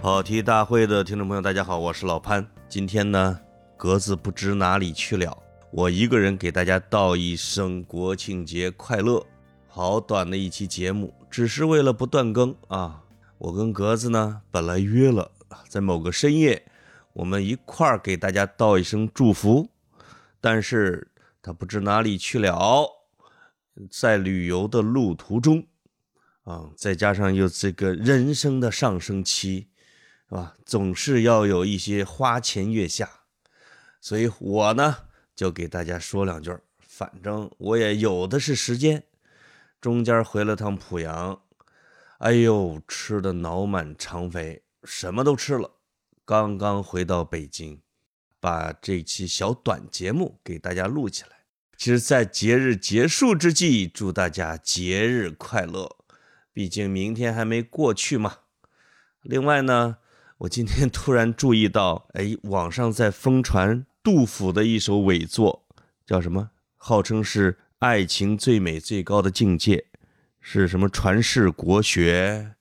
[0.00, 2.50] 跑题大会的听众朋友，大家好，我是老潘。
[2.70, 3.38] 今天呢，
[3.76, 5.36] 格子不知哪里去了，
[5.70, 9.22] 我一个人给大家道一声国庆节快乐。
[9.68, 13.04] 好短的一期节目，只是为了不断更啊。
[13.36, 15.30] 我跟格子呢，本来约了
[15.68, 16.64] 在某个深夜，
[17.12, 19.68] 我们一块儿给大家道一声祝福，
[20.40, 21.08] 但是
[21.42, 22.88] 他不知哪里去了，
[23.90, 25.66] 在旅游的路途中
[26.44, 29.66] 啊，再加上又这个人生的上升期。
[30.30, 30.54] 是吧？
[30.64, 33.10] 总是要有一些花前月下，
[34.00, 34.98] 所以我呢
[35.34, 39.02] 就给大家说两句反正我也有的是时间。
[39.80, 41.42] 中间回了趟濮阳，
[42.18, 45.72] 哎呦，吃的脑满肠肥，什么都吃了。
[46.24, 47.80] 刚刚回到北京，
[48.38, 51.30] 把这期小短节目给大家录起来。
[51.76, 55.96] 其实，在节日结束之际，祝大家节日快乐。
[56.52, 58.36] 毕竟明天还没过去嘛。
[59.22, 59.96] 另外呢。
[60.40, 65.66] 我今天突然注意到，哎，网上在疯传杜甫的一首伪作，
[66.06, 66.48] 叫什么？
[66.78, 69.84] 号称是爱情最美最高的境界，
[70.40, 72.54] 是什么传世国学？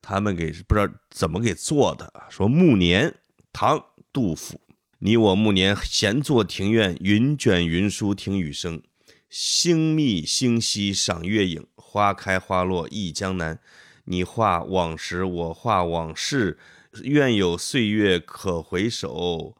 [0.00, 2.12] 他们给不知道怎么给做的。
[2.30, 3.12] 说暮年，
[3.52, 4.60] 唐，杜甫。
[5.00, 8.80] 你我暮年闲坐庭院，云卷云舒听雨声，
[9.28, 13.58] 星密星稀赏月影，花开花落忆江南。
[14.04, 16.58] 你画往时，我画往事。
[17.02, 19.56] 愿有岁月可回首，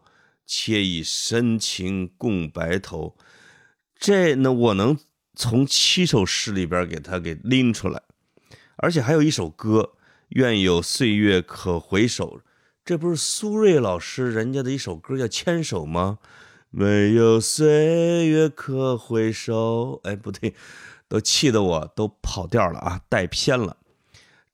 [0.46, 3.16] 且以深情共白头。
[3.98, 4.98] 这呢，我能
[5.34, 8.02] 从七首诗里边给他给拎出来，
[8.76, 9.94] 而且还有一首歌
[10.28, 12.38] 《愿有岁月可回首》，
[12.84, 16.18] 这不是苏芮老师人家的一首歌叫《牵手》吗？
[16.70, 20.54] 没有岁月可回首，哎，不对，
[21.08, 23.76] 都气得我都跑调了啊，带偏了。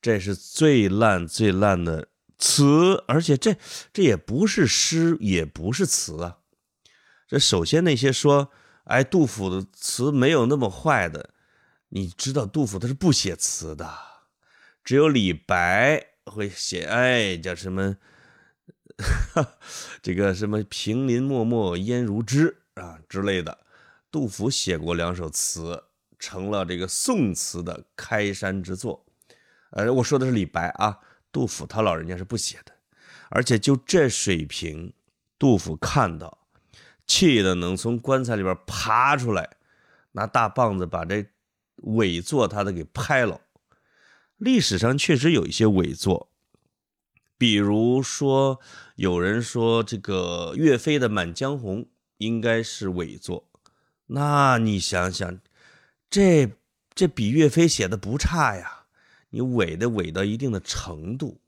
[0.02, 2.08] 这是最烂最烂的。
[2.41, 3.55] 词，而且这
[3.92, 6.38] 这也不是诗，也不是词啊。
[7.28, 8.50] 这首先那些说，
[8.84, 11.34] 哎，杜甫的词没有那么坏的，
[11.91, 13.88] 你知道杜甫他是不写词的，
[14.82, 17.98] 只有李白会写，哎，叫什么，
[20.03, 23.59] 这个什么平林漠漠烟如织啊之类的。
[24.10, 25.84] 杜甫写过两首词，
[26.19, 29.06] 成了这个宋词的开山之作。
[29.70, 30.98] 呃，我说的是李白啊。
[31.32, 32.72] 杜甫他老人家是不写的，
[33.28, 34.92] 而且就这水平，
[35.38, 36.38] 杜甫看到，
[37.06, 39.56] 气的能从棺材里边爬出来，
[40.12, 41.26] 拿大棒子把这
[41.76, 43.40] 伪作他的给拍了。
[44.36, 46.30] 历史上确实有一些伪作，
[47.38, 48.58] 比如说
[48.96, 51.84] 有人说这个岳飞的《满江红》
[52.19, 53.48] 应该是伪作，
[54.06, 55.38] 那你想想，
[56.08, 56.52] 这
[56.94, 58.79] 这比岳飞写的不差呀。
[59.30, 61.41] 你伪的伪到一定的程度，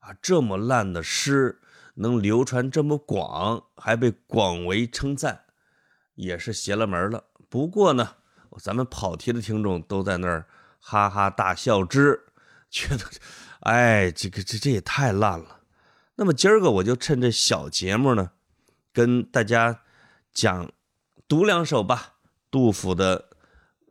[0.00, 1.60] 啊，这么烂的诗
[1.94, 5.44] 能流传这么广，还被广为称赞，
[6.14, 7.24] 也是邪了门了。
[7.48, 8.16] 不过呢，
[8.58, 10.46] 咱们跑题的听众都在那儿
[10.80, 12.20] 哈哈大笑之，
[12.70, 13.04] 觉得，
[13.60, 15.60] 哎，这个这这也太烂了。
[16.16, 18.32] 那么今儿个我就趁这小节目呢，
[18.92, 19.82] 跟大家
[20.32, 20.72] 讲
[21.28, 22.14] 读两首吧，
[22.50, 23.30] 杜甫的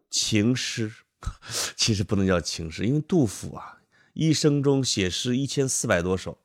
[0.10, 0.92] 情诗。
[1.78, 3.80] 其实不能叫情诗，因为杜甫啊，
[4.14, 6.40] 一生中写诗一千四百多首，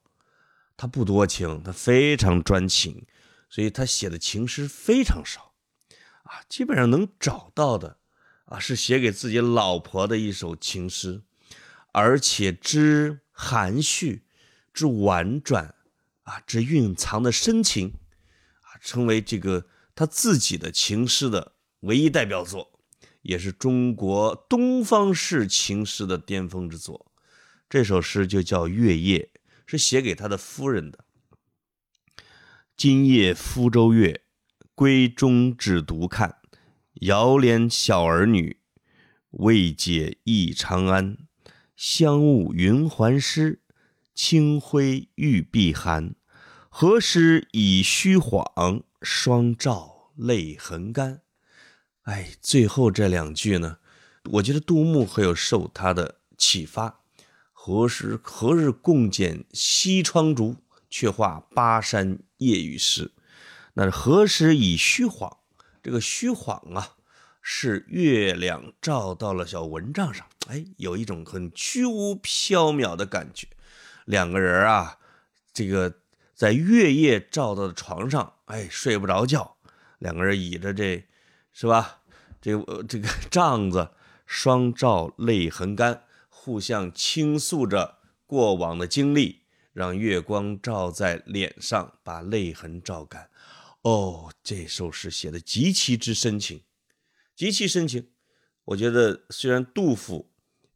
[0.77, 3.07] 他不多情，他非常专情，
[3.49, 5.55] 所以他写的情诗非常少，
[6.25, 7.99] 啊，基本上能找到的，
[8.47, 11.23] 啊，是写给自己老婆的一首情诗，
[11.93, 14.25] 而且之含蓄，
[14.73, 15.75] 之婉转，
[16.25, 17.95] 啊，之蕴藏的深情，
[18.61, 22.76] 啊，成为这个他自己的情诗的唯一代表作。
[23.27, 27.11] 也是中国东方式情诗的巅峰之作，
[27.69, 29.31] 这首诗就叫《月夜》，
[29.67, 31.05] 是写给他的夫人的。
[32.77, 34.23] 今夜福州月，
[34.77, 36.37] 闺中只独看。
[37.01, 38.59] 遥怜小儿女，
[39.31, 41.19] 未解忆长安。
[41.75, 43.61] 香雾云鬟湿，
[44.15, 46.15] 清辉玉臂寒。
[46.69, 48.85] 何时已虚晃？
[49.03, 51.23] 双照泪痕干。
[52.07, 53.79] 哎，最后这两句呢，
[54.31, 57.01] 我觉得杜牧很有受他的启发。
[57.53, 60.55] 何时何日共剪西窗烛，
[60.89, 63.11] 却话巴山夜雨时。
[63.75, 65.39] 那何时已虚晃？
[65.83, 66.95] 这个虚晃啊，
[67.43, 73.49] 是月亮照到了小蚊帐上，哎，有一种很虚无缥缈的感觉。
[74.05, 74.99] 两个人啊，
[75.53, 75.93] 这个
[76.37, 79.57] 在月夜照到的床上，哎，睡不着觉。
[79.99, 81.05] 两个人倚着这。
[81.59, 82.03] 是吧？
[82.39, 83.89] 这个这个 帐子，
[84.27, 89.41] 双照泪痕干，互相倾诉着过往的经历，
[89.73, 93.31] 让月光照在脸上，把泪痕照干。
[93.81, 96.61] 哦，这首诗写的极其之深情，
[97.35, 98.11] 极其深情。
[98.67, 100.29] 我觉得虽然杜甫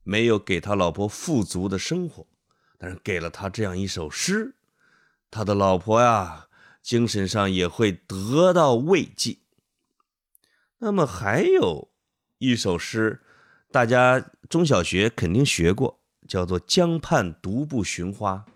[0.03, 2.27] 没有给他老婆富足的生活，
[2.79, 4.55] 但是给了他这样一首诗，
[5.31, 6.49] 他的老婆呀，
[6.83, 9.37] 精神上也会得到慰藉。
[10.83, 11.91] 那么还有
[12.39, 13.21] 一首诗，
[13.71, 18.47] 大家中小学肯定学过，叫做《江畔独步寻花》。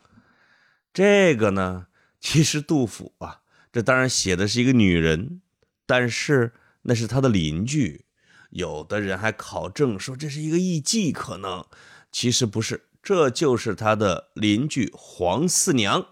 [0.92, 1.88] 这个呢，
[2.18, 3.42] 其实杜甫啊。
[3.70, 5.42] 这当然写的是一个女人，
[5.84, 8.06] 但是那是他的邻居。
[8.50, 11.62] 有的人还考证说这是一个艺妓，可能
[12.10, 16.06] 其实不是，这就是他的邻居黄四娘。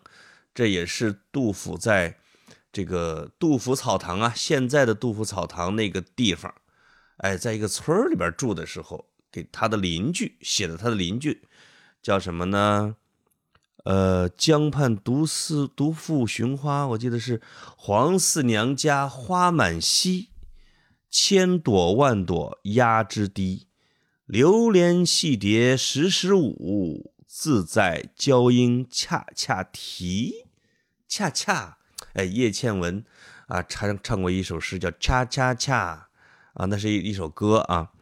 [0.52, 2.18] 这也是杜甫在
[2.72, 6.54] 这个杜甫草堂啊，现在的杜甫草堂那个地方，
[7.18, 10.76] 哎，在一个村里边住的时候，给他的邻居写的。
[10.76, 11.42] 他的邻居
[12.02, 12.96] 叫什么呢？
[13.84, 17.42] 呃，江畔独思独赴寻花，我记得是
[17.76, 20.28] 黄四娘家花满蹊，
[21.10, 23.66] 千朵万朵压枝低，
[24.24, 30.46] 流连戏蝶时时舞，自在娇莺恰恰啼，
[31.08, 31.78] 恰恰，
[32.14, 33.04] 哎，叶倩文
[33.46, 36.08] 啊唱唱过一首诗叫《恰恰恰》，
[36.60, 37.92] 啊，那是一一首歌啊。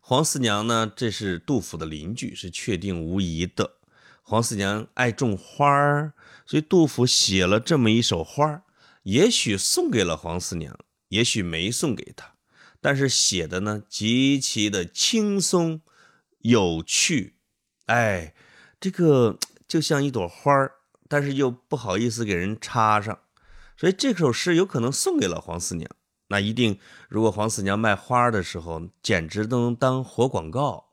[0.00, 3.74] 黄四娘呢，这是杜甫的邻居，是确定无疑的。
[4.22, 6.12] 黄四娘爱种花儿，
[6.46, 8.62] 所以杜甫写了这么一首花儿，
[9.02, 10.78] 也许送给了黄四娘，
[11.08, 12.34] 也许没送给她，
[12.80, 15.80] 但是写的呢极其的轻松
[16.40, 17.36] 有趣，
[17.86, 18.34] 哎，
[18.78, 20.72] 这个就像一朵花儿，
[21.08, 23.18] 但是又不好意思给人插上，
[23.76, 25.90] 所以这首诗有可能送给了黄四娘，
[26.28, 26.78] 那一定
[27.08, 30.90] 如果黄四娘卖花的时候，简直都能当活广告。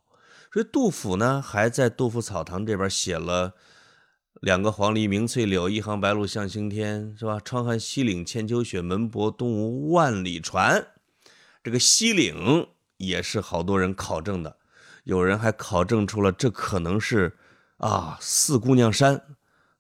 [0.54, 3.56] 所以杜甫呢，还在杜甫草堂这边写了
[4.40, 7.42] 两个黄鹂鸣翠柳，一行白鹭向青天，是吧？
[7.44, 10.88] 窗含西岭千秋雪，门泊东吴万里船。
[11.62, 14.56] 这个西岭也是好多人考证的，
[15.04, 17.38] 有人还考证出了这可能是
[17.78, 19.22] 啊四姑娘山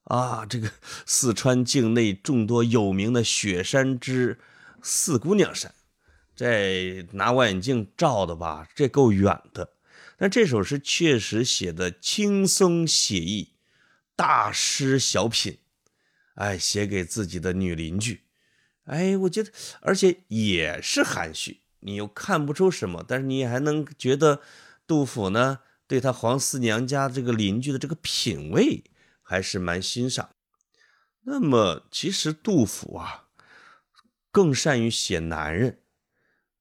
[0.05, 0.71] 啊，这个
[1.05, 4.39] 四川境内众多有名的雪山之
[4.81, 5.73] 四姑娘山。
[6.35, 9.71] 这拿望远镜照的吧，这够远的。
[10.17, 13.53] 但这首诗确实写的轻松写意，
[14.15, 15.57] 大诗小品，
[16.35, 18.21] 哎，写给自己的女邻居，
[18.85, 24.41] 哎，我觉得，而且也是含蓄，你又看不出什么，但是你还能觉得
[24.85, 28.83] 杜甫呢，对他黄四娘家这个邻居的这个品味
[29.25, 30.29] 还是蛮欣赏。
[31.23, 33.25] 那么，其实杜甫啊，
[34.31, 35.79] 更善于写男人，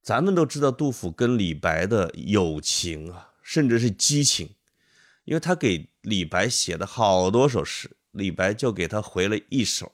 [0.02, 3.31] 咱们都知道杜甫跟李白的友情啊。
[3.46, 4.55] 甚至是激情，
[5.25, 9.93] 因为他给李白写的好多首诗，李白就给他回了一首。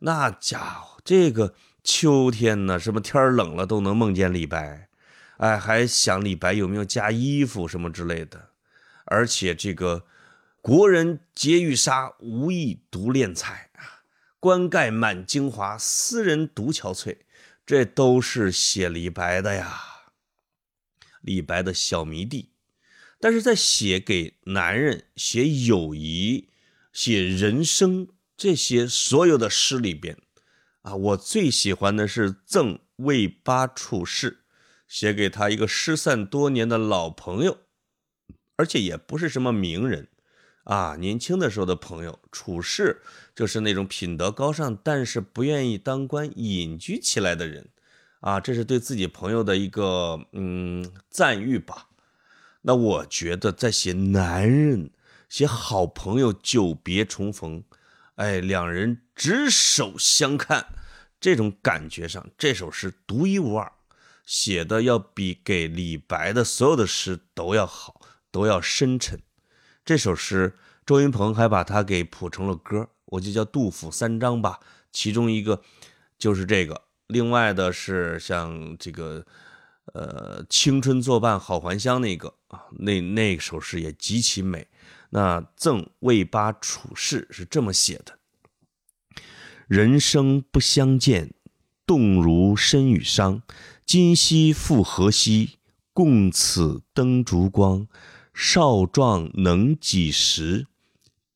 [0.00, 1.54] 那家伙，这个
[1.84, 4.88] 秋天呢，什么天冷了都能梦见李白，
[5.36, 8.50] 哎，还想李白有没有加衣服什么之类的。
[9.04, 10.04] 而且这个
[10.66, 14.00] 国人皆欲杀，无意独恋才啊，
[14.40, 17.18] 冠盖满京华，斯人独憔悴，
[17.66, 19.78] 这都是写李白的呀。
[21.20, 22.52] 李白的小迷弟。
[23.20, 26.48] 但是在写给男人、写友谊、
[26.94, 30.16] 写人生这些所有的诗里边，
[30.80, 34.44] 啊，我最喜欢的是赠魏八处士，
[34.88, 37.58] 写给他一个失散多年的老朋友，
[38.56, 40.08] 而且也不是什么名人，
[40.64, 42.18] 啊，年轻的时候的朋友。
[42.32, 43.00] 处事
[43.34, 47.68] 就是那种品德高尚，但是不愿意当官、隐居起来的人，
[48.20, 51.88] 啊，这是对自己朋友的一个嗯赞誉吧。
[52.62, 54.90] 那我觉得在写男人、
[55.28, 57.62] 写好朋友久别重逢，
[58.16, 60.66] 哎，两人执手相看，
[61.20, 63.70] 这种感觉上，这首诗独一无二，
[64.24, 69.20] 写的要比给李白的所有的诗都要好，都要深沉。
[69.84, 70.54] 这首诗，
[70.86, 74.60] 周云鹏还把它给谱成了歌，我就叫《杜甫三章》吧，
[74.92, 75.62] 其中一个
[76.18, 79.24] 就是这个，另外的是像这个。
[79.92, 84.66] 呃，青春作伴好还乡那个啊，那那首诗也极其美。
[85.10, 88.18] 那赠魏八处士是这么写的：
[89.68, 91.34] 人生不相见，
[91.84, 93.42] 动如身与伤。
[93.84, 95.58] 今夕复何夕，
[95.92, 97.86] 共此灯烛光。
[98.34, 100.66] 少壮能几时？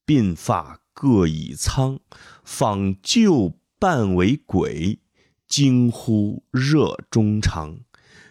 [0.04, 2.00] 鬓发各已苍。
[2.42, 4.98] 访旧伴为鬼，
[5.46, 7.78] 惊呼热衷肠。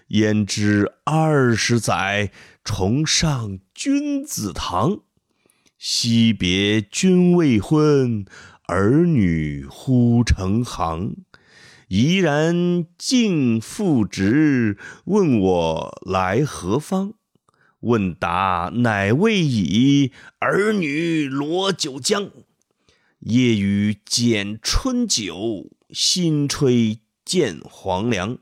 [0.10, 2.32] 焉知二十载，
[2.64, 5.00] 重上君子堂。
[5.78, 8.26] 惜别君未婚，
[8.68, 11.18] 儿女忽成行。
[11.88, 17.14] 怡然敬父职，问我来何方？
[17.82, 22.32] 问答乃未已，儿女罗九江。
[23.20, 28.38] 夜雨剪春酒，新炊见黄粱。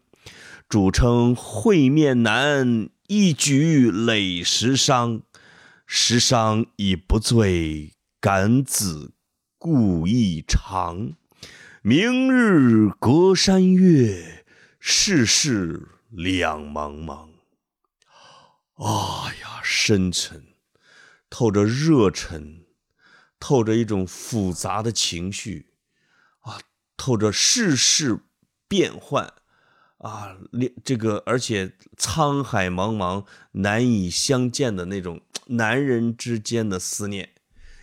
[0.67, 5.21] 主称会面难，一举累十觞。
[5.85, 9.11] 十觞已不醉，敢子
[9.57, 11.13] 故意长。
[11.81, 14.45] 明日隔山岳，
[14.79, 17.34] 世事两茫茫。
[18.75, 20.55] 啊呀，深沉，
[21.29, 22.65] 透着热忱，
[23.39, 25.73] 透着一种复杂的情绪，
[26.41, 26.59] 啊，
[26.97, 28.19] 透着世事
[28.67, 29.33] 变幻，
[29.97, 30.37] 啊，
[30.83, 37.31] 这个而且沧海茫茫，难以相见的那种男人之间的思念。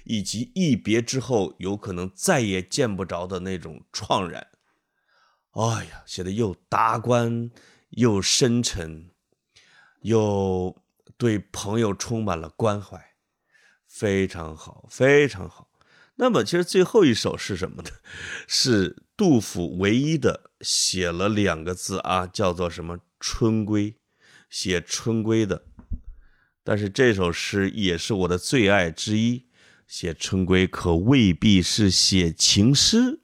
[0.05, 4.49] 以及一别之后有可能再也见不着的那种怆然，
[5.53, 7.53] 哎呀，写的又达观
[7.91, 9.13] 又深沉，
[10.01, 10.82] 又
[11.23, 13.01] 对朋友充满了关怀，
[13.87, 15.71] 非常好，非常好。
[16.17, 17.91] 那么，其实最后一首是什么呢？
[18.49, 24.01] 是杜甫唯一的写了两个字啊，叫做什么“春归”，
[24.51, 25.67] 写春归的。
[26.65, 29.47] 但是这首诗也是我的最爱之一。
[29.87, 33.21] 写春归可未必是写情诗，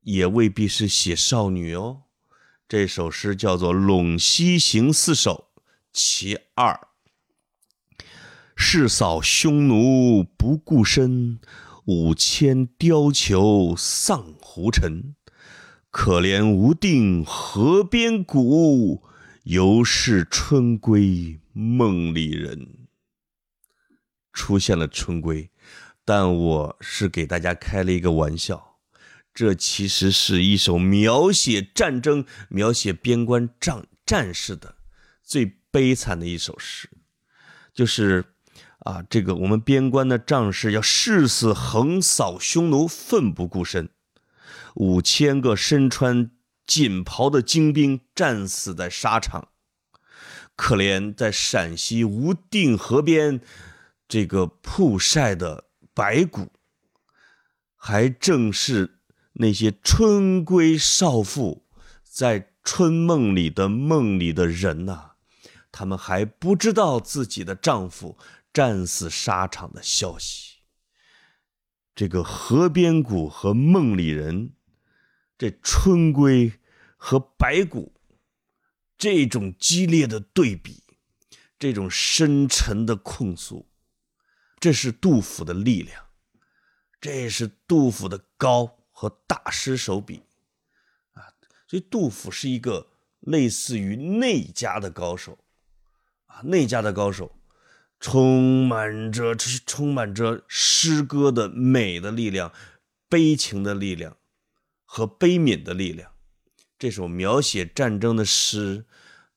[0.00, 2.06] 也未必是写少女哦。
[2.66, 5.46] 这首诗叫做《陇西行四首·
[5.92, 6.88] 其二》：
[8.56, 11.40] 誓扫匈奴不顾身，
[11.86, 15.16] 五千貂裘丧胡尘。
[15.90, 19.02] 可怜无定河边骨，
[19.42, 22.86] 犹是春归梦里人。
[24.32, 25.50] 出现了春归，
[26.04, 28.78] 但我是给大家开了一个玩笑。
[29.34, 34.76] 这其实是一首描写战争、描写边关战战士的
[35.24, 36.90] 最悲惨的一首诗。
[37.72, 38.24] 就是
[38.80, 43.90] 啊，这个我们边关的将士要誓死横扫匈奴，奋不顾身，
[44.74, 46.30] 五千个身穿
[46.66, 49.48] 锦袍的精兵战死在沙场。
[50.56, 53.40] 可怜在陕西无定河边。
[54.06, 56.50] 这个曝晒的白骨，
[57.76, 58.98] 还正是
[59.34, 61.68] 那些春归少妇
[62.02, 65.09] 在春梦里的梦里的人呐，
[65.72, 68.18] 他们还不知道自己的丈夫
[68.52, 70.58] 战死沙场的消息。
[71.94, 74.54] 这个河边骨和梦里人，
[75.36, 76.52] 这春归
[76.96, 77.92] 和白骨，
[78.96, 80.82] 这种激烈的对比，
[81.58, 83.68] 这种深沉的控诉。
[84.58, 86.06] 这是杜甫的力量，
[87.00, 90.22] 这是杜甫的高和大师手笔
[91.12, 91.32] 啊！
[91.66, 92.88] 所以杜甫是一个
[93.20, 95.38] 类似于内家的高手
[96.30, 97.36] 啊，内家的高手，
[97.98, 102.52] 充满着充满着诗歌的美的力量、
[103.08, 104.16] 悲情的力量
[104.84, 106.12] 和悲悯的力量。
[106.78, 108.86] 这首描写战争的诗，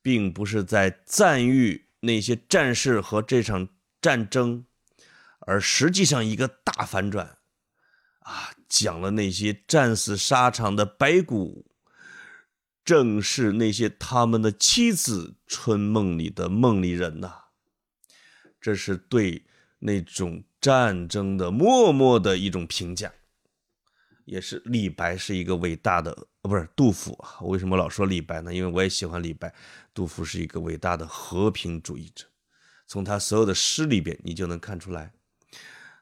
[0.01, 3.67] 并不是在赞誉那些战士和这场
[3.99, 4.65] 战争。
[5.39, 7.39] 而实际上，一个大反转，
[8.19, 11.72] 啊，讲了那些战死沙场的白骨，
[12.83, 17.35] 正是那些他们的妻子春梦里的梦里人呐。
[18.59, 19.43] 这是对
[19.79, 23.11] 那种战争的默默的一种评价，
[24.25, 27.41] 也是李白是一个伟大的，呃，不是杜甫啊。
[27.41, 28.53] 为什么老说李白呢？
[28.53, 29.53] 因为我也喜欢李白。
[29.93, 32.25] 杜甫是一个伟大的和平主义者，
[32.87, 35.11] 从他所有的诗里边，你就能看出来。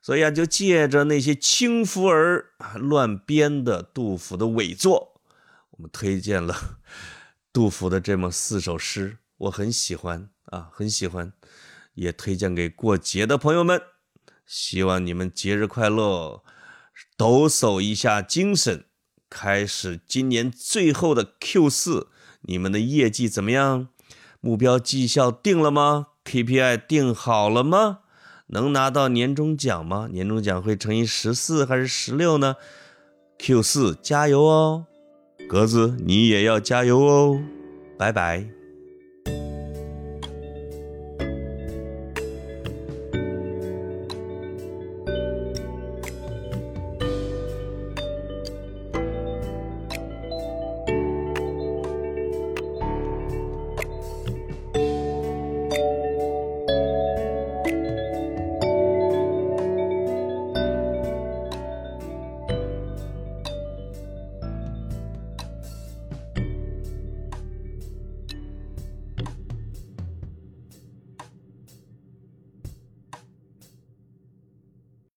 [0.04, 5.11] 所以啊，就借着那些轻浮儿乱编的杜甫的伪作，
[5.82, 6.80] 们推荐了
[7.52, 11.34] 杜甫的这么四首诗，我很喜欢啊，很喜欢，
[11.96, 13.82] 也推荐给过节的朋友们。
[14.46, 16.44] 希望你们节日快乐，
[17.18, 18.86] 抖擞一下精神，
[19.30, 22.10] 开始今年最后的 Q 四。
[22.42, 23.90] 你们的业绩怎么样？
[24.40, 28.00] 目标绩效定了吗？KPI 定好了吗？
[28.48, 30.10] 能拿到年终奖吗？
[30.12, 32.56] 年终奖会乘以十四还是十六呢
[33.40, 34.88] ？Q 四加油哦，
[35.51, 37.41] 格子你也要加油哦，
[37.98, 38.61] 拜拜。